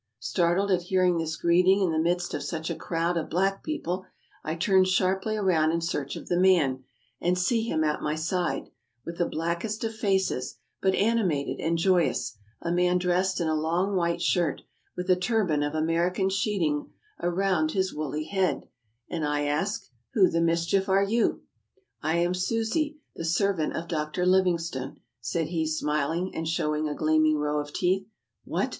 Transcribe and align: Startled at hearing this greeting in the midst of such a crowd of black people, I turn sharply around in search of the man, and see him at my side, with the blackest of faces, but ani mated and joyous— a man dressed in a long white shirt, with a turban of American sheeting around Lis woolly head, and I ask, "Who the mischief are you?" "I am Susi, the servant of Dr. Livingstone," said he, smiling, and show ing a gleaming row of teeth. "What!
Startled 0.17 0.71
at 0.71 0.81
hearing 0.81 1.19
this 1.19 1.37
greeting 1.37 1.79
in 1.83 1.91
the 1.91 1.99
midst 1.99 2.33
of 2.33 2.41
such 2.41 2.71
a 2.71 2.75
crowd 2.75 3.17
of 3.17 3.29
black 3.29 3.61
people, 3.61 4.03
I 4.43 4.55
turn 4.55 4.83
sharply 4.83 5.37
around 5.37 5.71
in 5.73 5.79
search 5.81 6.15
of 6.15 6.27
the 6.27 6.39
man, 6.39 6.83
and 7.19 7.37
see 7.37 7.61
him 7.67 7.83
at 7.83 8.01
my 8.01 8.15
side, 8.15 8.71
with 9.05 9.19
the 9.19 9.27
blackest 9.27 9.83
of 9.83 9.93
faces, 9.93 10.57
but 10.81 10.95
ani 10.95 11.21
mated 11.21 11.59
and 11.59 11.77
joyous— 11.77 12.35
a 12.67 12.71
man 12.71 12.97
dressed 12.97 13.39
in 13.39 13.47
a 13.47 13.53
long 13.53 13.95
white 13.95 14.23
shirt, 14.23 14.63
with 14.97 15.07
a 15.07 15.15
turban 15.15 15.61
of 15.61 15.75
American 15.75 16.29
sheeting 16.29 16.89
around 17.21 17.75
Lis 17.75 17.93
woolly 17.93 18.23
head, 18.23 18.67
and 19.07 19.23
I 19.23 19.41
ask, 19.41 19.85
"Who 20.15 20.31
the 20.31 20.41
mischief 20.41 20.89
are 20.89 21.03
you?" 21.03 21.43
"I 22.01 22.15
am 22.15 22.33
Susi, 22.33 22.97
the 23.15 23.23
servant 23.23 23.75
of 23.75 23.87
Dr. 23.87 24.25
Livingstone," 24.25 24.97
said 25.19 25.49
he, 25.49 25.67
smiling, 25.67 26.33
and 26.33 26.47
show 26.49 26.75
ing 26.75 26.89
a 26.89 26.95
gleaming 26.95 27.37
row 27.37 27.59
of 27.59 27.71
teeth. 27.71 28.07
"What! 28.45 28.69